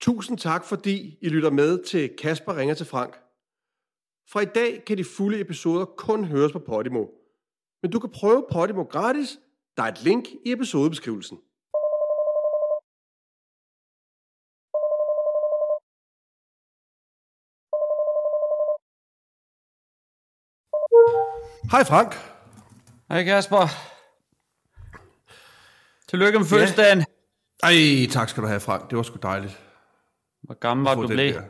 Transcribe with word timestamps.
Tusind 0.00 0.38
tak, 0.38 0.64
fordi 0.64 1.18
I 1.20 1.28
lytter 1.28 1.50
med 1.50 1.84
til 1.84 2.10
Kasper 2.18 2.56
ringer 2.56 2.74
til 2.74 2.86
Frank. 2.86 3.14
Fra 4.32 4.40
i 4.40 4.44
dag 4.44 4.84
kan 4.86 4.98
de 4.98 5.04
fulde 5.04 5.40
episoder 5.40 5.84
kun 5.84 6.24
høres 6.24 6.52
på 6.52 6.58
Podimo. 6.58 7.06
Men 7.82 7.90
du 7.90 7.98
kan 8.00 8.10
prøve 8.10 8.46
Podimo 8.52 8.82
gratis. 8.82 9.38
Der 9.76 9.82
er 9.82 9.88
et 9.88 10.02
link 10.02 10.24
i 10.46 10.52
episodebeskrivelsen. 10.52 11.38
Hej 21.70 21.84
Frank. 21.84 22.14
Hej 23.08 23.24
Kasper. 23.24 23.66
Tillykke 26.08 26.38
med 26.38 26.46
fødselsdagen. 26.46 27.04
Ej, 27.62 28.06
tak 28.10 28.28
skal 28.28 28.42
du 28.42 28.48
have, 28.48 28.60
Frank. 28.60 28.90
Det 28.90 28.96
var 28.96 29.02
sgu 29.02 29.18
dejligt. 29.22 29.69
Hvor 30.50 30.58
gammel 30.58 30.84
var 30.84 30.94
du 30.94 31.06
blev? 31.06 31.34
der. 31.34 31.42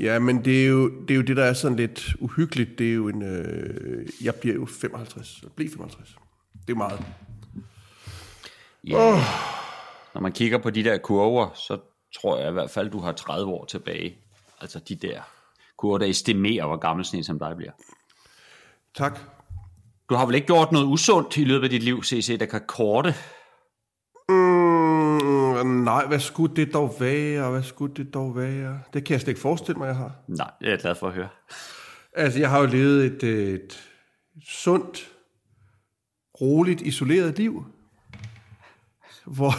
Ja, 0.00 0.18
men 0.18 0.44
det 0.44 0.64
er, 0.64 0.68
jo, 0.68 1.00
det 1.00 1.10
er 1.10 1.14
jo 1.14 1.22
det, 1.22 1.36
der 1.36 1.44
er 1.44 1.52
sådan 1.52 1.76
lidt 1.76 2.14
uhyggeligt. 2.20 2.78
Det 2.78 2.90
er 2.90 2.94
jo 2.94 3.08
en... 3.08 3.22
Øh, 3.22 4.06
jeg 4.24 4.34
bliver 4.34 4.54
jo 4.54 4.66
55. 4.66 5.38
Jeg 5.42 5.50
bliver 5.56 5.70
55. 5.70 6.16
Det 6.66 6.72
er 6.72 6.76
meget. 6.76 7.00
Ja. 8.84 9.24
Når 10.14 10.20
man 10.20 10.32
kigger 10.32 10.58
på 10.58 10.70
de 10.70 10.84
der 10.84 10.98
kurver, 10.98 11.50
så 11.54 11.78
tror 12.20 12.38
jeg 12.38 12.48
i 12.48 12.52
hvert 12.52 12.70
fald, 12.70 12.90
du 12.90 12.98
har 12.98 13.12
30 13.12 13.52
år 13.52 13.64
tilbage. 13.64 14.16
Altså 14.60 14.80
de 14.88 14.94
der 14.94 15.20
kurver, 15.76 15.98
der 15.98 16.06
estimerer, 16.06 16.66
hvor 16.66 16.76
gammel 16.76 17.04
sådan 17.04 17.18
en 17.18 17.24
som 17.24 17.38
dig 17.38 17.56
bliver. 17.56 17.72
Tak. 18.94 19.18
Du 20.10 20.14
har 20.14 20.26
vel 20.26 20.34
ikke 20.34 20.46
gjort 20.46 20.72
noget 20.72 20.86
usundt 20.86 21.36
i 21.36 21.44
løbet 21.44 21.64
af 21.64 21.70
dit 21.70 21.82
liv, 21.82 22.02
CC, 22.02 22.38
der 22.38 22.46
kan 22.46 22.60
korte? 22.66 23.14
Mm, 25.62 25.68
nej, 25.84 26.06
hvad 26.06 26.18
skulle 26.20 26.56
det 26.56 26.72
dog 26.74 26.96
være? 27.00 27.50
Hvad 27.50 27.62
skulle 27.62 27.94
det 27.94 28.14
dog 28.14 28.36
være? 28.36 28.80
Det 28.94 29.04
kan 29.04 29.12
jeg 29.12 29.20
slet 29.20 29.28
ikke 29.28 29.40
forestille 29.40 29.78
mig, 29.78 29.86
jeg 29.86 29.96
har. 29.96 30.12
Nej, 30.28 30.50
det 30.60 30.66
er 30.66 30.70
jeg 30.70 30.78
glad 30.78 30.94
for 30.94 31.06
at 31.06 31.12
høre. 31.12 31.28
Altså, 32.16 32.38
jeg 32.38 32.50
har 32.50 32.60
jo 32.60 32.66
levet 32.66 33.04
et, 33.04 33.22
øh, 33.22 33.54
et 33.54 33.82
sundt, 34.48 35.08
roligt, 36.40 36.80
isoleret 36.80 37.38
liv, 37.38 37.64
hvor 39.26 39.54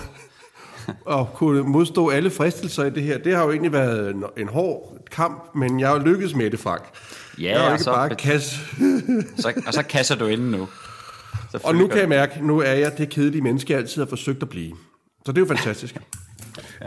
at 1.19 1.27
kunne 1.33 1.63
modstå 1.63 2.09
alle 2.09 2.29
fristelser 2.31 2.83
i 2.85 2.89
det 2.89 3.03
her, 3.03 3.17
det 3.17 3.35
har 3.35 3.43
jo 3.43 3.51
egentlig 3.51 3.71
været 3.71 4.15
en, 4.37 4.47
hård 4.47 4.97
kamp, 5.11 5.55
men 5.55 5.79
jeg 5.79 5.87
har 5.87 5.95
jo 5.97 6.03
lykkedes 6.03 6.35
med 6.35 6.51
det, 6.51 6.59
Frank. 6.59 6.83
Ja, 7.39 7.43
jeg 7.51 7.59
har 7.59 7.65
og 7.67 7.73
ikke 7.73 7.83
så- 7.83 7.93
bare 7.93 8.15
kasse. 8.15 8.55
Så, 9.37 9.61
og 9.67 9.73
så 9.73 9.83
kasser 9.83 10.15
du 10.15 10.25
inden 10.25 10.51
nu. 10.51 10.67
Og 11.63 11.75
nu 11.75 11.87
kan 11.87 11.99
jeg 11.99 12.09
mærke, 12.09 12.47
nu 12.47 12.59
er 12.59 12.71
jeg 12.73 12.97
det 12.97 13.09
kedelige 13.09 13.41
menneske, 13.41 13.73
jeg 13.73 13.79
altid 13.79 14.01
har 14.01 14.09
forsøgt 14.09 14.43
at 14.43 14.49
blive. 14.49 14.75
Så 15.25 15.31
det 15.31 15.37
er 15.37 15.41
jo 15.41 15.47
fantastisk. 15.47 15.97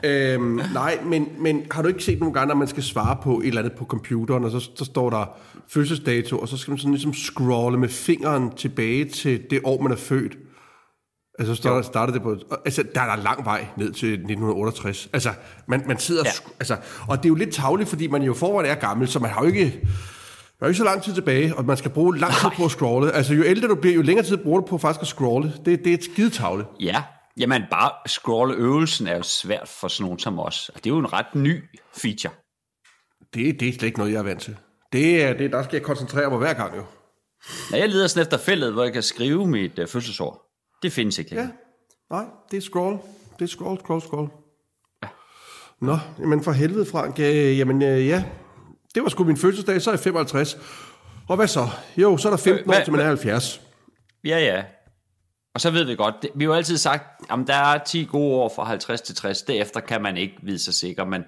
øhm, 0.04 0.60
nej, 0.72 0.98
men, 1.04 1.28
men 1.38 1.66
har 1.70 1.82
du 1.82 1.88
ikke 1.88 2.04
set 2.04 2.20
nogle 2.20 2.34
gange, 2.34 2.48
når 2.48 2.54
man 2.54 2.68
skal 2.68 2.82
svare 2.82 3.16
på 3.22 3.40
et 3.40 3.46
eller 3.46 3.60
andet 3.60 3.78
på 3.78 3.84
computeren, 3.84 4.44
og 4.44 4.50
så, 4.50 4.70
så 4.76 4.84
står 4.84 5.10
der 5.10 5.38
fødselsdato, 5.68 6.38
og 6.38 6.48
så 6.48 6.56
skal 6.56 6.70
man 6.70 6.78
sådan 6.78 6.92
ligesom 6.92 7.14
scrolle 7.14 7.78
med 7.78 7.88
fingeren 7.88 8.50
tilbage 8.50 9.04
til 9.04 9.50
det 9.50 9.60
år, 9.64 9.82
man 9.82 9.92
er 9.92 9.96
født. 9.96 10.36
Altså, 11.38 11.54
så 11.54 11.62
starter, 11.62 11.82
starter 11.82 12.12
det 12.12 12.22
på... 12.22 12.36
Altså, 12.64 12.84
der 12.94 13.00
er 13.00 13.16
der 13.16 13.22
lang 13.22 13.44
vej 13.44 13.66
ned 13.76 13.92
til 13.92 14.08
1968. 14.08 15.08
Altså, 15.12 15.30
man, 15.66 15.82
man 15.86 15.98
sidder... 15.98 16.22
Ja. 16.24 16.30
Altså, 16.60 16.76
og 17.08 17.16
det 17.16 17.24
er 17.24 17.28
jo 17.28 17.34
lidt 17.34 17.54
tavligt, 17.54 17.88
fordi 17.88 18.06
man 18.06 18.22
jo 18.22 18.34
forvejen 18.34 18.70
er 18.70 18.74
gammel, 18.74 19.08
så 19.08 19.18
man 19.18 19.30
har 19.30 19.40
jo 19.40 19.46
ikke... 19.46 19.80
Der 20.58 20.64
er 20.64 20.66
jo 20.66 20.68
ikke 20.68 20.78
så 20.78 20.84
lang 20.84 21.02
tid 21.02 21.14
tilbage, 21.14 21.56
og 21.56 21.64
man 21.64 21.76
skal 21.76 21.90
bruge 21.90 22.18
lang 22.18 22.32
tid 22.32 22.48
på 22.56 22.64
at 22.64 22.70
scrolle. 22.70 23.12
Altså, 23.12 23.34
jo 23.34 23.44
ældre 23.44 23.68
du 23.68 23.74
bliver, 23.74 23.94
jo 23.94 24.02
længere 24.02 24.26
tid 24.26 24.36
bruger 24.36 24.60
du 24.60 24.66
på 24.66 24.78
faktisk 24.78 25.02
at 25.02 25.06
scrolle. 25.06 25.52
Det, 25.64 25.84
det 25.84 25.90
er 25.90 25.94
et 25.94 26.04
skide 26.04 26.30
tavle. 26.30 26.64
Ja, 26.80 27.02
jamen 27.40 27.62
bare 27.70 27.90
scrolle-øvelsen 28.06 29.06
er 29.06 29.16
jo 29.16 29.22
svært 29.22 29.68
for 29.68 29.88
sådan 29.88 30.04
nogen 30.04 30.18
som 30.18 30.38
os. 30.38 30.68
Og 30.68 30.74
det 30.84 30.86
er 30.86 30.94
jo 30.94 30.98
en 30.98 31.12
ret 31.12 31.34
ny 31.34 31.64
feature. 31.96 32.32
Det, 33.34 33.60
det 33.60 33.68
er 33.68 33.72
slet 33.72 33.82
ikke 33.82 33.98
noget, 33.98 34.12
jeg 34.12 34.18
er 34.18 34.22
vant 34.22 34.42
til. 34.42 34.56
Det 34.92 35.22
er, 35.22 35.32
det, 35.32 35.52
der 35.52 35.62
skal 35.62 35.76
jeg 35.76 35.82
koncentrere 35.82 36.28
mig 36.30 36.38
hver 36.38 36.52
gang, 36.54 36.76
jo. 36.76 36.84
Når 37.70 37.78
jeg 37.78 37.88
leder 37.88 38.06
sådan 38.06 38.22
efter 38.22 38.38
feltet, 38.38 38.72
hvor 38.72 38.82
jeg 38.84 38.92
kan 38.92 39.02
skrive 39.02 39.46
mit 39.46 39.78
uh, 39.78 39.86
fødselsår, 39.88 40.52
det 40.82 40.92
findes 40.92 41.18
ikke 41.18 41.34
Ja, 41.34 41.48
nej, 42.10 42.24
det 42.50 42.56
er 42.56 42.60
scroll. 42.60 42.98
Det 43.38 43.44
er 43.44 43.48
scroll, 43.48 43.78
scroll, 43.80 44.00
scroll. 44.02 44.28
Nå, 45.80 45.98
men 46.18 46.42
for 46.44 46.52
helvede, 46.52 46.86
Frank. 46.86 47.18
Øh, 47.18 47.58
jamen, 47.58 47.82
øh, 47.82 48.06
ja. 48.06 48.24
Det 48.94 49.02
var 49.02 49.08
sgu 49.08 49.24
min 49.24 49.36
fødselsdag, 49.36 49.82
så 49.82 49.90
er 49.90 49.94
jeg 49.94 50.00
55. 50.00 50.58
Og 51.28 51.36
hvad 51.36 51.48
så? 51.48 51.68
Jo, 51.96 52.16
så 52.16 52.28
er 52.28 52.32
der 52.32 52.36
15 52.36 52.60
Øh, 52.60 52.66
hvad- 52.66 52.80
år 52.80 52.84
til 52.84 52.92
man 52.92 53.00
er 53.00 53.06
70. 53.06 53.60
Ja, 54.24 54.38
ja. 54.38 54.64
Og 55.56 55.60
så 55.60 55.70
ved 55.70 55.84
vi 55.84 55.94
godt, 55.94 56.14
det, 56.22 56.30
vi 56.34 56.44
har 56.44 56.50
jo 56.50 56.56
altid 56.56 56.76
sagt, 56.76 57.02
at 57.30 57.38
der 57.46 57.54
er 57.54 57.84
10 57.84 58.04
gode 58.04 58.34
år 58.34 58.52
fra 58.56 58.64
50 58.64 59.00
til 59.00 59.14
60, 59.14 59.42
derefter 59.42 59.80
kan 59.80 60.02
man 60.02 60.16
ikke 60.16 60.34
vide 60.42 60.58
sig 60.58 60.74
sikker, 60.74 61.04
men 61.04 61.22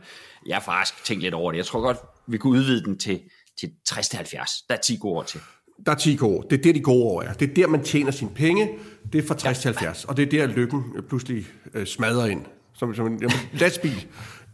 jeg 0.46 0.56
har 0.56 0.62
faktisk 0.62 1.04
tænkt 1.04 1.22
lidt 1.22 1.34
over 1.34 1.52
det. 1.52 1.58
Jeg 1.58 1.66
tror 1.66 1.80
godt, 1.80 1.96
vi 2.26 2.38
kunne 2.38 2.58
udvide 2.58 2.84
den 2.84 2.98
til, 2.98 3.20
til 3.60 3.70
60 3.86 4.08
til 4.08 4.16
70. 4.16 4.62
Der 4.68 4.74
er 4.74 4.78
10 4.78 4.96
gode 4.96 5.14
år 5.14 5.22
til. 5.22 5.40
Der 5.86 5.92
er 5.92 5.96
10 5.96 6.16
gode 6.16 6.36
år. 6.36 6.42
Det 6.42 6.58
er 6.58 6.62
der, 6.62 6.72
de 6.72 6.80
gode 6.80 7.04
år 7.04 7.22
er. 7.22 7.32
Det 7.32 7.50
er 7.50 7.54
der, 7.54 7.66
man 7.66 7.84
tjener 7.84 8.10
sine 8.10 8.30
penge. 8.30 8.68
Det 9.12 9.24
er 9.24 9.28
fra 9.28 9.34
60 9.34 9.58
til 9.58 9.68
70. 9.68 10.04
Og 10.04 10.16
det 10.16 10.22
er 10.22 10.30
der, 10.30 10.46
lykken 10.46 10.84
øh, 10.96 11.02
pludselig 11.02 11.46
øh, 11.74 11.86
smadrer 11.86 12.26
ind. 12.26 12.44
Som, 12.74 12.94
som 12.94 13.06
en 13.06 13.20
jamen, 13.20 13.36
lastbil 13.52 14.06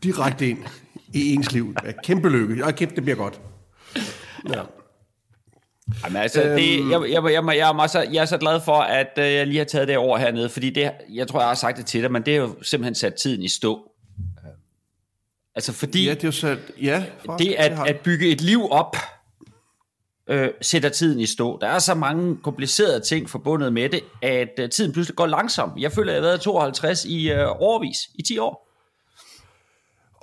direkte 0.03 0.49
ind 0.49 0.59
i 1.15 1.35
ens 1.35 1.53
liv. 1.53 1.75
Ja, 1.85 1.93
kæmpe 2.05 2.29
lykke. 2.29 2.65
Og 2.65 2.75
kæft, 2.75 2.97
det 2.97 3.03
bliver 3.03 3.17
godt. 3.17 3.41
Ja. 4.49 4.63
Jamen, 6.05 6.17
altså, 6.17 6.43
øhm, 6.43 6.57
det, 6.57 6.91
jeg, 6.91 7.01
jeg, 7.03 7.11
jeg, 7.25 7.33
jeg, 7.33 7.57
jeg, 7.57 7.69
er 7.69 7.73
meget 7.73 7.91
så, 7.91 8.01
jeg 8.13 8.21
er 8.21 8.25
så 8.25 8.39
glad 8.39 8.61
for, 8.61 8.77
at 8.77 9.09
øh, 9.19 9.25
jeg 9.33 9.47
lige 9.47 9.59
har 9.59 9.65
taget 9.65 9.89
det 9.89 9.97
over 9.97 10.19
hernede, 10.19 10.49
fordi 10.49 10.71
det, 10.71 10.91
jeg 11.11 11.29
tror, 11.29 11.41
jeg 11.41 11.49
har 11.49 11.55
sagt 11.55 11.77
det 11.79 11.87
til 11.87 12.03
dig, 12.03 12.13
men 12.13 12.23
det 12.23 12.35
har 12.35 12.41
jo 12.41 12.55
simpelthen 12.63 12.95
sat 12.95 13.15
tiden 13.15 13.43
i 13.43 13.49
stå. 13.49 13.91
Altså, 15.55 15.73
fordi 15.73 16.05
Ja, 16.05 16.15
det 16.15 16.25
er 16.25 16.29
jo 16.29 16.33
så... 16.33 16.57
Ja, 16.83 17.05
Frank, 17.27 17.39
det 17.39 17.55
at, 17.59 17.77
har- 17.77 17.85
at 17.85 18.01
bygge 18.01 18.29
et 18.29 18.41
liv 18.41 18.69
op, 18.71 18.97
øh, 20.29 20.49
sætter 20.61 20.89
tiden 20.89 21.21
i 21.21 21.27
stå. 21.27 21.59
Der 21.61 21.67
er 21.67 21.79
så 21.79 21.95
mange 21.95 22.37
komplicerede 22.43 23.01
ting 23.01 23.31
forbundet 23.31 23.73
med 23.73 23.89
det, 23.89 24.01
at 24.23 24.49
øh, 24.59 24.71
tiden 24.71 24.93
pludselig 24.93 25.17
går 25.17 25.27
langsomt. 25.27 25.73
Jeg 25.79 25.93
føler, 25.93 26.13
at 26.13 26.15
jeg 26.17 26.23
har 26.23 26.29
været 26.29 26.41
52 26.41 27.05
i 27.05 27.31
øh, 27.31 27.47
overvis, 27.63 27.99
i 28.15 28.23
10 28.23 28.39
år. 28.39 28.64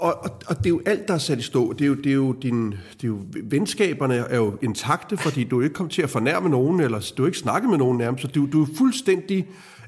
Og, 0.01 0.23
og, 0.23 0.31
og 0.47 0.57
det 0.57 0.66
er 0.66 0.69
jo 0.69 0.81
alt, 0.85 1.07
der 1.07 1.13
er 1.13 1.17
sat 1.17 1.39
i 1.39 1.41
stå. 1.41 1.73
Det 1.73 1.81
er 1.81 1.88
jo, 1.88 1.95
det 1.95 2.09
er 2.09 2.13
jo, 2.13 2.31
din, 2.31 2.72
det 2.72 3.03
er 3.03 3.07
jo 3.07 3.19
venskaberne 3.44 4.16
er 4.16 4.38
jo 4.38 4.57
intakte, 4.62 5.17
fordi 5.17 5.44
du 5.44 5.59
er 5.59 5.63
ikke 5.63 5.73
kommet 5.73 5.94
til 5.94 6.01
at 6.01 6.09
fornærme 6.09 6.50
nogen, 6.50 6.79
eller 6.79 7.12
du 7.17 7.23
har 7.23 7.28
ikke 7.28 7.38
snakket 7.38 7.69
med 7.69 7.78
nogen 7.78 7.97
nærmest, 7.97 8.22
så 8.22 8.28
du, 8.28 8.47
du 8.51 8.63
er 8.63 8.67
fuldstændig... 8.78 9.47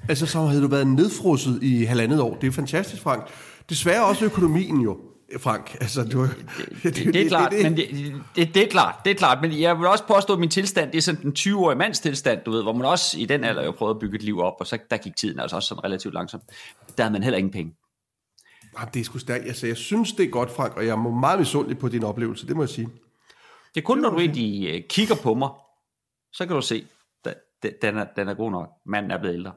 Altså, 0.10 0.26
så 0.26 0.40
havde 0.40 0.62
du 0.62 0.68
været 0.68 0.88
nedfrosset 0.88 1.64
i 1.64 1.84
halvandet 1.84 2.22
år. 2.22 2.38
Det 2.42 2.48
er 2.48 2.52
fantastisk, 2.52 3.02
Frank. 3.02 3.28
Desværre 3.70 4.06
også 4.06 4.26
økonomien 4.26 4.82
jo, 4.82 4.98
Frank. 5.40 5.78
Altså, 5.82 6.04
du, 6.04 6.22
Det, 6.84 6.96
det, 6.96 7.14
det 7.14 7.22
er 7.22 7.28
klart, 7.28 7.54
men 7.64 7.78
det, 7.78 7.88
det, 8.36 8.56
det 8.56 8.64
er 8.64 8.68
klart, 8.68 8.96
det 9.06 9.12
er 9.12 9.16
klart, 9.16 9.38
men 9.42 9.60
jeg 9.60 9.80
vil 9.80 9.88
også 9.88 10.04
påstå, 10.08 10.34
at 10.34 10.40
min 10.40 10.50
tilstand, 10.50 10.92
det 10.92 10.98
er 10.98 11.02
sådan 11.02 11.22
den 11.22 11.34
20-årige 11.40 11.78
mands 11.78 12.00
tilstand, 12.00 12.40
du 12.46 12.52
ved, 12.52 12.64
hvor 12.64 12.74
man 12.74 12.86
også 12.86 13.20
i 13.20 13.26
den 13.26 13.44
alder 13.44 13.64
jo 13.64 13.72
prøvede 13.72 13.96
at 13.96 14.00
bygge 14.00 14.16
et 14.16 14.24
liv 14.24 14.40
op, 14.40 14.54
og 14.60 14.68
så 14.68 14.78
der 14.92 14.98
gik 14.98 15.16
tiden 15.16 15.40
altså 15.40 15.56
også 15.56 15.68
sådan 15.68 15.84
relativt 15.84 16.14
langsomt. 16.14 16.44
Der 16.98 17.04
havde 17.04 17.14
man 17.14 17.24
heller 17.24 17.38
ingen 17.38 17.52
penge. 17.52 17.74
Jamen, 18.80 18.94
det 18.94 19.00
er 19.00 19.04
sgu 19.04 19.18
stærkt. 19.18 19.46
Altså, 19.46 19.68
jeg 19.68 19.78
synes, 19.78 20.12
det 20.14 20.26
er 20.26 20.30
godt, 20.30 20.52
Frank, 20.52 20.76
og 20.76 20.86
jeg 20.86 20.92
er 20.92 21.10
meget 21.10 21.40
misundelig 21.40 21.78
på 21.78 21.90
din 21.90 22.04
oplevelse, 22.04 22.48
det 22.48 22.56
må 22.56 22.62
jeg 22.62 22.70
sige. 22.70 22.90
Det 23.76 23.82
er 23.82 23.86
kun, 23.86 23.98
når 23.98 24.10
du 24.10 24.20
egentlig 24.20 24.76
øh, 24.76 24.82
kigger 24.90 25.16
på 25.24 25.34
mig, 25.34 25.50
så 26.34 26.46
kan 26.46 26.56
du 26.56 26.62
se, 26.62 26.88
at 27.26 27.36
den 27.82 27.98
er, 27.98 28.06
den 28.16 28.28
er 28.28 28.34
god 28.34 28.52
nok. 28.52 28.70
Manden 28.86 29.12
er 29.12 29.20
blevet 29.20 29.36
ældre. 29.36 29.54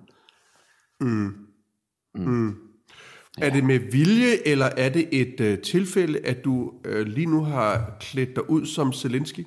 Er 3.39 3.51
det 3.51 3.65
med 3.65 3.79
vilje, 3.79 4.47
eller 4.47 4.67
er 4.67 4.89
det 4.89 5.09
et 5.13 5.41
øh, 5.41 5.59
tilfælde, 5.59 6.19
at 6.19 6.45
du 6.45 6.81
øh, 6.85 7.07
lige 7.07 7.27
nu 7.27 7.45
har 7.45 7.97
klædt 8.01 8.37
dig 8.37 8.51
ud 8.51 8.67
som 8.67 8.93
Zelensky? 8.93 9.47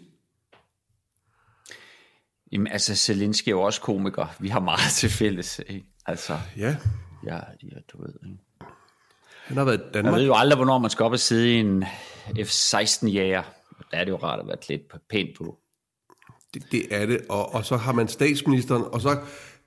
Jamen, 2.52 2.68
altså, 2.68 2.96
Zelensky 2.96 3.48
er 3.48 3.52
jo 3.52 3.62
også 3.62 3.82
komiker. 3.82 4.36
Vi 4.40 4.48
har 4.48 4.60
meget 4.60 4.92
til 4.92 5.10
fælles, 5.10 5.62
ikke? 5.68 5.86
Altså, 6.06 6.40
Ja, 6.58 6.78
ja, 7.24 7.36
ja 7.36 7.78
du 7.94 8.02
ved, 8.02 8.14
ikke? 8.24 8.38
Han 9.50 9.58
har 9.58 9.66
været 9.66 9.80
i 9.80 9.92
Danmark. 9.94 10.16
ved 10.16 10.26
jo 10.26 10.34
aldrig, 10.36 10.56
hvornår 10.56 10.78
man 10.78 10.90
skal 10.90 11.04
op 11.04 11.12
og 11.12 11.20
sidde 11.20 11.54
i 11.54 11.56
en 11.56 11.84
F-16-jager. 12.46 13.44
Der 13.92 13.98
er 13.98 14.04
det 14.04 14.12
jo 14.12 14.18
rart 14.18 14.40
at 14.40 14.48
være 14.48 14.58
klædt 14.58 14.82
pænt 15.10 15.38
på. 15.38 15.58
Det, 16.54 16.72
det 16.72 16.96
er 16.96 17.06
det, 17.06 17.22
og, 17.30 17.54
og 17.56 17.66
så 17.66 17.78
har 17.78 17.92
man 17.92 18.08
statsministeren, 18.08 18.84
og 18.92 19.02
så 19.02 19.20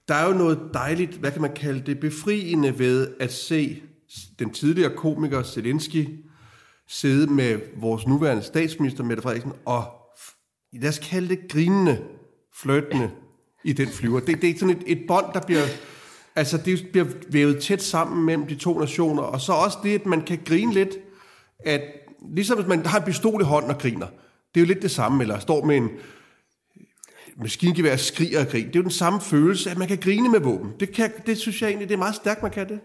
der 0.08 0.14
er 0.14 0.26
jo 0.26 0.32
noget 0.32 0.60
dejligt, 0.74 1.10
hvad 1.10 1.30
kan 1.30 1.42
man 1.42 1.54
kalde 1.54 1.80
det, 1.80 2.00
befriende 2.00 2.78
ved 2.78 3.14
at 3.20 3.32
se 3.32 3.82
den 4.38 4.50
tidligere 4.50 4.96
komiker 4.96 5.42
Zelensky 5.42 6.08
sidde 6.88 7.26
med 7.32 7.60
vores 7.76 8.06
nuværende 8.06 8.42
statsminister 8.42 9.04
Mette 9.04 9.22
Frederiksen, 9.22 9.52
og 9.64 9.84
lad 10.72 10.88
os 10.88 10.98
kalde 10.98 11.28
det 11.28 11.38
grinende, 11.50 12.04
flirtende 12.54 13.10
i 13.64 13.72
den 13.72 13.88
flyver. 13.88 14.20
Det, 14.20 14.42
det 14.42 14.50
er 14.50 14.58
sådan 14.58 14.76
et, 14.76 14.82
et 14.86 15.04
bånd, 15.08 15.26
der 15.34 15.40
bliver, 15.46 15.64
altså 16.36 16.56
det 16.58 16.86
bliver 16.92 17.06
vævet 17.28 17.62
tæt 17.62 17.82
sammen 17.82 18.26
mellem 18.26 18.46
de 18.46 18.54
to 18.54 18.78
nationer, 18.78 19.22
og 19.22 19.40
så 19.40 19.52
også 19.52 19.78
det, 19.82 19.94
at 19.94 20.06
man 20.06 20.22
kan 20.22 20.38
grine 20.44 20.72
lidt, 20.72 20.90
at 21.64 21.82
ligesom 22.34 22.58
hvis 22.58 22.68
man 22.68 22.86
har 22.86 22.98
en 22.98 23.04
pistol 23.04 23.40
i 23.40 23.44
hånden 23.44 23.70
og 23.70 23.78
griner, 23.78 24.06
det 24.54 24.60
er 24.60 24.64
jo 24.64 24.66
lidt 24.66 24.82
det 24.82 24.90
samme, 24.90 25.22
eller 25.22 25.38
står 25.38 25.64
med 25.64 25.76
en 25.76 25.90
maskingevær 27.36 27.92
og 27.92 27.98
skriger 28.00 28.40
og 28.40 28.46
griner. 28.46 28.66
Det 28.66 28.76
er 28.76 28.80
jo 28.80 28.82
den 28.82 28.90
samme 28.90 29.20
følelse, 29.20 29.70
at 29.70 29.78
man 29.78 29.88
kan 29.88 29.98
grine 29.98 30.28
med 30.28 30.40
våben. 30.40 30.72
Det, 30.80 30.92
kan, 30.92 31.12
det 31.26 31.38
synes 31.38 31.62
jeg 31.62 31.68
egentlig, 31.68 31.88
det 31.88 31.94
er 31.94 31.98
meget 31.98 32.14
stærkt, 32.14 32.42
man 32.42 32.50
kan 32.50 32.68
det. 32.68 32.80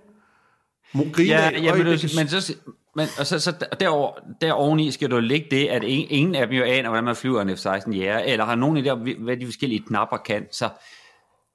Må 0.93 1.05
grine 1.13 1.29
Ja, 1.29 1.49
af, 1.49 1.51
ja 1.63 1.75
men, 1.75 1.85
man 1.85 1.97
kan- 1.99 2.09
men, 2.15 2.27
så, 2.27 2.55
men 2.95 3.07
og 3.19 3.25
så, 3.27 3.39
så 3.39 3.53
derover, 3.79 4.11
deroveni 4.41 4.91
skal 4.91 5.11
du 5.11 5.19
lægge 5.19 5.47
det, 5.51 5.67
at 5.67 5.83
ingen 5.83 6.35
af 6.35 6.47
dem 6.47 6.55
jo 6.55 6.63
aner, 6.63 6.89
hvordan 6.89 7.03
man 7.03 7.15
flyver 7.15 7.41
en 7.41 7.49
F-16 7.49 7.95
ja, 7.95 8.21
eller 8.25 8.45
har 8.45 8.55
nogen 8.55 8.77
idé 8.85 8.93
hvad 9.23 9.37
de 9.37 9.45
forskellige 9.45 9.83
knapper 9.87 10.17
kan. 10.17 10.45
Så 10.51 10.69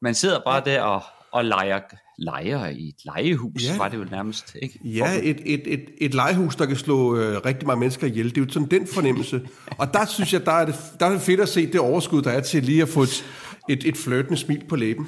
man 0.02 0.14
sidder 0.14 0.40
bare 0.46 0.62
der 0.64 0.82
og, 0.82 1.02
og 1.32 1.44
leger, 1.44 1.80
leger 2.18 2.66
i 2.66 2.88
et 2.88 2.94
legehus, 3.16 3.64
ja. 3.64 3.78
var 3.78 3.88
det 3.88 3.98
jo 3.98 4.04
nærmest. 4.10 4.56
Ikke? 4.62 4.78
Ja, 4.84 5.10
et, 5.22 5.40
et, 5.46 5.62
et, 5.66 5.84
et 5.98 6.14
legehus, 6.14 6.56
der 6.56 6.66
kan 6.66 6.76
slå 6.76 7.16
øh, 7.16 7.40
rigtig 7.46 7.66
mange 7.66 7.80
mennesker 7.80 8.06
ihjel. 8.06 8.30
Det 8.30 8.38
er 8.38 8.44
jo 8.44 8.52
sådan 8.52 8.68
den 8.68 8.86
fornemmelse. 8.86 9.40
og 9.78 9.92
der 9.92 10.06
synes 10.06 10.32
jeg, 10.32 10.46
der 10.46 10.52
er, 10.52 10.64
det, 10.64 10.74
der 11.00 11.06
er 11.06 11.10
det 11.10 11.20
fedt 11.20 11.40
at 11.40 11.48
se 11.48 11.66
det 11.66 11.80
overskud, 11.80 12.22
der 12.22 12.30
er 12.30 12.40
til 12.40 12.62
lige 12.62 12.82
at 12.82 12.88
få 12.88 13.02
et, 13.02 13.24
et, 13.68 13.88
et 13.88 13.96
flirtende 13.96 14.38
smil 14.38 14.62
på 14.68 14.76
læben. 14.76 15.06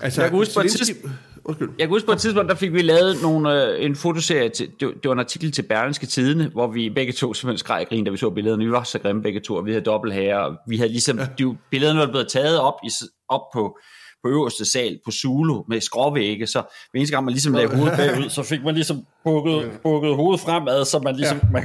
Altså, 0.00 0.20
jeg 0.22 0.30
kan 0.30 0.38
huske 0.38 0.54
på 0.54 0.60
et 0.60 0.70
tidspunkt, 0.70 1.18
Undskyld. 1.44 1.68
Jeg 1.78 1.86
kan 1.86 1.88
huske 1.88 2.06
på 2.06 2.12
et 2.12 2.18
tidspunkt, 2.18 2.48
der 2.48 2.54
fik 2.54 2.72
vi 2.72 2.82
lavet 2.82 3.22
nogle, 3.22 3.64
øh, 3.64 3.84
en 3.84 3.96
fotoserie, 3.96 4.48
til, 4.48 4.66
det, 4.80 4.80
det 4.80 5.04
var 5.04 5.12
en 5.12 5.18
artikel 5.18 5.52
til 5.52 5.62
Berlinske 5.62 6.06
Tidene, 6.06 6.48
hvor 6.52 6.66
vi 6.66 6.90
begge 6.90 7.12
to 7.12 7.34
simpelthen 7.34 7.58
skreg 7.58 7.86
grin, 7.88 8.04
da 8.04 8.10
vi 8.10 8.16
så 8.16 8.30
billederne. 8.30 8.64
Vi 8.64 8.70
var 8.70 8.82
så 8.82 8.98
grimme 8.98 9.22
begge 9.22 9.40
to, 9.40 9.54
og 9.54 9.66
vi 9.66 9.70
havde 9.70 9.84
dobbelt 9.84 10.14
her, 10.14 10.36
og 10.36 10.56
vi 10.68 10.76
havde 10.76 10.90
ligesom, 10.90 11.18
ja. 11.18 11.26
de, 11.38 11.56
billederne 11.70 12.00
var 12.00 12.06
blevet 12.06 12.28
taget 12.28 12.60
op, 12.60 12.74
i, 12.84 12.90
op 13.28 13.40
på, 13.54 13.78
på 14.22 14.28
øverste 14.28 14.64
sal 14.64 14.98
på 15.04 15.10
Zulu 15.10 15.62
med 15.68 15.80
skråvægge, 15.80 16.46
så 16.46 16.58
hver 16.90 16.98
eneste 16.98 17.14
gang 17.14 17.24
man 17.24 17.32
ligesom 17.32 17.52
lagde 17.52 17.76
hovedet 17.76 17.96
bagud, 17.96 18.28
så 18.28 18.42
fik 18.42 18.64
man 18.64 18.74
ligesom 18.74 19.06
bukket, 19.24 19.80
bukket 19.82 20.16
hovedet 20.16 20.40
fremad, 20.40 20.84
så 20.84 20.98
man 20.98 21.16
ligesom... 21.16 21.40
Ja. 21.42 21.48
Man, 21.52 21.64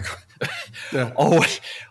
ja. 0.93 1.09
og 1.15 1.43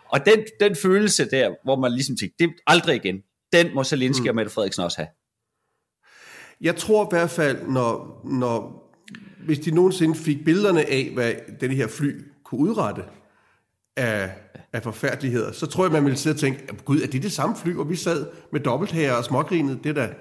og 0.09 0.25
den, 0.25 0.39
den 0.59 0.75
følelse 0.75 1.29
der, 1.29 1.51
hvor 1.63 1.75
man 1.75 1.91
ligesom 1.91 2.15
tænkte, 2.15 2.35
det 2.39 2.53
aldrig 2.67 2.95
igen, 2.95 3.21
den 3.53 3.75
må 3.75 3.83
Zelensky 3.83 4.21
mm. 4.21 4.29
og 4.29 4.35
Mette 4.35 4.51
Frederiksen 4.51 4.83
også 4.83 4.97
have. 4.97 5.07
Jeg 6.61 6.75
tror 6.75 7.05
i 7.05 7.07
hvert 7.11 7.29
fald, 7.29 7.67
når, 7.67 8.21
når, 8.25 8.83
hvis 9.45 9.59
de 9.59 9.71
nogensinde 9.71 10.15
fik 10.15 10.45
billederne 10.45 10.89
af, 10.89 11.11
hvad 11.13 11.33
den 11.61 11.71
her 11.71 11.87
fly 11.87 12.21
kunne 12.45 12.69
udrette 12.69 13.03
af, 13.97 14.31
af 14.73 14.83
forfærdeligheder, 14.83 15.51
så 15.51 15.65
tror 15.65 15.83
jeg, 15.83 15.91
man 15.91 16.05
ville 16.05 16.17
sidde 16.17 16.33
og 16.33 16.39
tænke, 16.39 16.75
gud, 16.85 17.01
er 17.01 17.07
det 17.07 17.23
det 17.23 17.31
samme 17.31 17.55
fly, 17.55 17.73
hvor 17.73 17.83
vi 17.83 17.95
sad 17.95 18.27
med 18.51 18.59
dobbelthager 18.59 19.13
og 19.13 19.23
smågrinet? 19.23 19.79
Det 19.83 19.89
er, 19.89 19.93
da, 19.93 20.13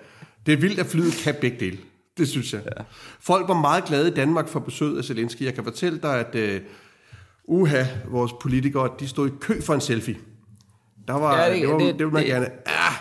det 0.47 0.53
er 0.53 0.57
vildt, 0.57 0.79
at 0.79 0.87
flyet 0.87 1.13
kan 1.25 1.35
begge 1.41 1.61
dele. 1.61 1.79
Det 2.19 2.29
synes 2.29 2.53
jeg. 2.53 2.63
Ja. 2.65 2.83
Folk 3.21 3.49
var 3.49 3.61
meget 3.61 3.85
glade 3.85 4.09
i 4.09 4.15
Danmark 4.15 4.49
for 4.49 4.61
besøget 4.61 4.99
af 4.99 5.05
Zelensky. 5.05 5.43
Jeg 5.43 5.55
kan 5.55 5.65
fortælle 5.65 5.99
dig, 5.99 6.27
at 6.27 6.61
uh, 6.61 6.67
uha, 7.45 7.85
vores 8.09 8.33
politikere, 8.41 8.91
de 9.01 9.09
stod 9.09 9.29
i 9.29 9.33
kø 9.41 9.61
for 9.63 9.75
en 9.75 9.81
selfie. 9.81 10.17
Der 11.09 11.15
var, 11.15 11.43
ja, 11.43 11.53
det, 11.53 11.61
det, 11.61 11.69
var, 11.69 11.79
det, 11.79 11.87
det, 11.87 11.99
det 11.99 12.13
man 12.13 12.23
det, 12.23 12.31
gerne. 12.31 12.47
Ah, 12.67 12.93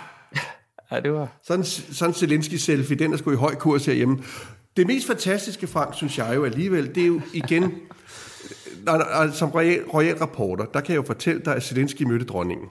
Ja, 0.92 1.00
det 1.00 1.14
var... 1.14 1.28
Sådan, 1.44 1.64
sådan 1.64 2.10
en 2.10 2.14
Zelensky-selfie, 2.14 2.96
den 2.96 3.14
er 3.14 3.18
sgu 3.18 3.32
i 3.32 3.36
høj 3.36 3.56
kurs 3.56 3.86
herhjemme. 3.86 4.18
Det 4.78 4.88
mest 4.88 5.08
fantastiske, 5.08 5.68
Frank, 5.68 5.96
synes 5.96 6.18
jeg 6.18 6.36
jo 6.36 6.46
alligevel, 6.46 6.96
det 6.96 7.04
er 7.04 7.08
jo 7.08 7.22
igen, 7.34 7.64
når, 8.86 9.32
som 9.32 9.50
royal, 9.50 9.84
royal 9.84 10.18
rapporter, 10.18 10.66
der 10.66 10.82
kan 10.82 10.90
jeg 10.90 10.98
jo 10.98 11.04
fortælle 11.08 11.42
dig, 11.46 11.56
at 11.56 11.64
Zelensky 11.64 12.04
mødte 12.04 12.26
dronningen. 12.26 12.68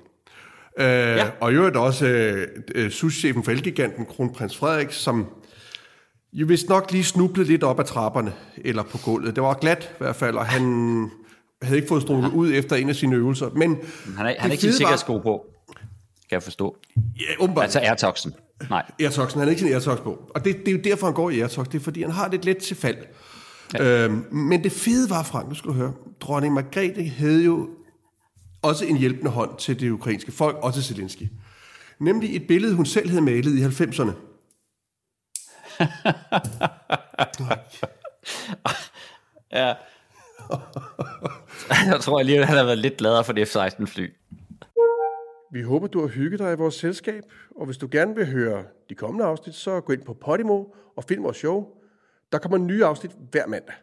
Øh, 0.78 0.86
ja. 0.86 1.26
Og 1.40 1.52
i 1.52 1.54
øvrigt 1.54 1.76
også 1.76 2.06
øh, 2.06 2.48
øh 2.74 2.90
souschefen 2.90 3.44
for 3.44 3.52
Elgiganten, 3.52 4.06
kronprins 4.06 4.56
Frederik, 4.56 4.92
som 4.92 5.26
jo 6.32 6.46
vist 6.46 6.68
nok 6.68 6.92
lige 6.92 7.04
snublede 7.04 7.48
lidt 7.48 7.62
op 7.62 7.80
ad 7.80 7.84
trapperne, 7.84 8.32
eller 8.56 8.82
på 8.82 8.98
gulvet. 8.98 9.34
Det 9.34 9.42
var 9.42 9.54
glat 9.54 9.84
i 9.84 9.96
hvert 9.98 10.16
fald, 10.16 10.36
og 10.36 10.46
han 10.46 11.10
havde 11.62 11.76
ikke 11.76 11.88
fået 11.88 12.02
strukket 12.02 12.32
ud 12.32 12.52
efter 12.52 12.76
en 12.76 12.88
af 12.88 12.96
sine 12.96 13.16
øvelser. 13.16 13.50
Men 13.54 13.78
han 14.16 14.26
har, 14.26 14.34
han 14.38 14.50
ikke 14.50 14.60
sin 14.60 14.72
sikkerhedssko 14.72 15.18
på 15.18 15.46
kan 16.28 16.36
jeg 16.36 16.42
forstå. 16.42 16.76
Ja, 16.96 17.34
umiddelbart. 17.38 17.64
Altså 17.64 17.80
Airtoxen. 17.80 18.34
Nej. 18.70 18.82
Airtoxen, 19.00 19.38
han 19.38 19.48
har 19.48 19.50
ikke 19.50 19.60
sin 19.60 19.72
Airtox 19.72 19.98
på. 19.98 20.30
Og 20.34 20.44
det, 20.44 20.56
det 20.58 20.68
er 20.68 20.72
jo 20.72 20.80
derfor, 20.84 21.06
han 21.06 21.14
går 21.14 21.30
i 21.30 21.40
Airtox. 21.40 21.66
Det 21.66 21.78
er, 21.78 21.82
fordi 21.82 22.02
han 22.02 22.10
har 22.10 22.30
lidt 22.30 22.44
let 22.44 22.58
til 22.58 22.76
fald. 22.76 22.96
Ja. 23.74 24.04
Øhm, 24.04 24.26
men 24.30 24.64
det 24.64 24.72
fede 24.72 25.10
var, 25.10 25.22
Frank, 25.22 25.48
nu 25.48 25.54
skal 25.54 25.68
du 25.68 25.74
høre, 25.74 25.92
dronning 26.20 26.54
Margrethe 26.54 27.08
havde 27.08 27.44
jo 27.44 27.68
også 28.64 28.84
en 28.84 28.96
hjælpende 28.96 29.30
hånd 29.30 29.58
til 29.58 29.80
det 29.80 29.90
ukrainske 29.90 30.32
folk, 30.32 30.56
og 30.62 30.74
til 30.74 30.84
Zelensky. 30.84 31.22
Nemlig 31.98 32.36
et 32.36 32.46
billede, 32.46 32.74
hun 32.74 32.86
selv 32.86 33.08
havde 33.08 33.22
malet 33.22 33.58
i 33.58 33.64
90'erne. 33.64 34.12
ja. 39.52 39.74
jeg 41.92 42.00
tror 42.00 42.18
alligevel, 42.18 42.42
at 42.42 42.48
han 42.48 42.56
har 42.56 42.64
været 42.64 42.78
lidt 42.78 42.96
gladere 42.96 43.24
for 43.24 43.32
det 43.32 43.48
F-16-fly. 43.48 44.12
Vi 45.52 45.62
håber, 45.62 45.86
du 45.86 46.00
har 46.00 46.08
hygget 46.08 46.40
dig 46.40 46.52
i 46.52 46.56
vores 46.56 46.74
selskab, 46.74 47.22
og 47.56 47.66
hvis 47.66 47.76
du 47.76 47.88
gerne 47.92 48.14
vil 48.14 48.26
høre 48.26 48.64
de 48.88 48.94
kommende 48.94 49.24
afsnit, 49.24 49.54
så 49.54 49.80
gå 49.80 49.92
ind 49.92 50.02
på 50.02 50.14
Podimo 50.14 50.64
og 50.96 51.04
find 51.04 51.22
vores 51.22 51.36
show. 51.36 51.66
Der 52.32 52.38
kommer 52.38 52.58
nye 52.58 52.84
afsnit 52.84 53.12
hver 53.30 53.46
mandag. 53.46 53.74